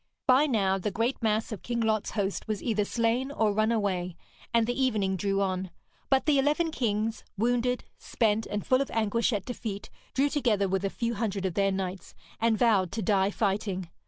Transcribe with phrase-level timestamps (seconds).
[0.25, 4.15] By now the great mass of King Lot's host was either slain or run away,
[4.51, 5.69] and the evening drew on;
[6.09, 10.83] but the eleven kings, wounded, spent, and full of anguish at defeat, drew together with
[10.83, 13.91] a few hundred of their knights, and vowed to die fighting.